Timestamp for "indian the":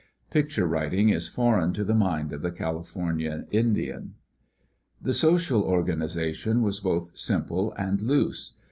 3.51-5.13